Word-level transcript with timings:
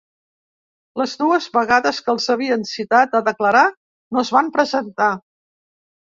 Les 0.99 1.11
dues 1.17 1.47
vegades 1.57 1.99
que 2.07 2.09
els 2.13 2.25
havien 2.35 2.65
citat 2.69 3.13
a 3.19 3.21
declarar 3.27 3.61
no 4.17 4.23
es 4.23 4.31
van 4.37 4.49
presentar. 4.57 5.11